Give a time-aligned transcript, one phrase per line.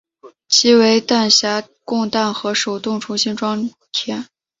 [0.49, 4.25] 其为弹匣供弹和手动重新装填。